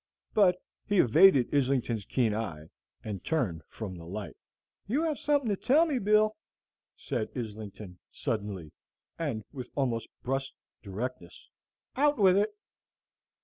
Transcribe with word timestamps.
But 0.33 0.57
he 0.83 0.97
evaded 0.97 1.53
Islington's 1.53 2.05
keen 2.05 2.33
eye, 2.33 2.71
and 3.03 3.23
turned 3.23 3.61
from 3.69 3.93
the 3.93 4.03
light. 4.07 4.35
"You 4.87 5.03
have 5.03 5.19
something 5.19 5.49
to 5.49 5.55
tell 5.55 5.85
me, 5.85 5.99
Bill," 5.99 6.35
said 6.97 7.29
Islington, 7.37 7.99
suddenly, 8.11 8.71
and 9.19 9.43
with 9.53 9.69
almost 9.75 10.07
brusque 10.23 10.55
directness; 10.81 11.49
"out 11.95 12.17
with 12.17 12.35
it." 12.35 12.49